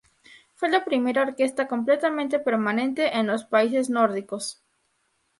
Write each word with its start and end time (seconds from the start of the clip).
Fue 0.55 0.67
la 0.67 0.83
primera 0.83 1.21
orquesta 1.21 1.67
completa 1.67 2.11
permanente 2.43 3.19
en 3.19 3.27
los 3.27 3.43
países 3.45 3.91
nórdicos. 3.91 4.63